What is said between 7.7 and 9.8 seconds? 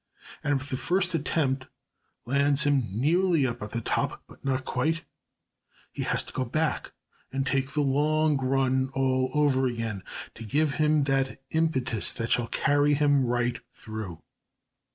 the long run all over